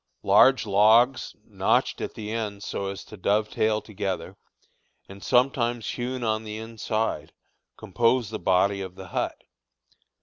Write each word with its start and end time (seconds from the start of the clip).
Large 0.23 0.65
logs, 0.65 1.35
notched 1.45 2.01
at 2.01 2.15
the 2.15 2.31
ends 2.31 2.65
so 2.65 2.87
as 2.87 3.03
to 3.05 3.17
dovetail 3.17 3.81
together, 3.81 4.35
and 5.07 5.23
sometimes 5.23 5.91
hewn 5.91 6.23
on 6.23 6.43
the 6.43 6.57
inside, 6.57 7.33
compose 7.77 8.31
the 8.31 8.39
body 8.39 8.81
of 8.81 8.95
the 8.95 9.09
hut. 9.09 9.43